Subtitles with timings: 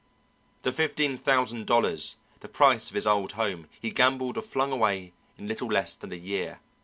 [0.63, 5.13] The fifteen thousand dollars the price of his old home he gambled or flung away
[5.37, 6.59] in a little less than a year.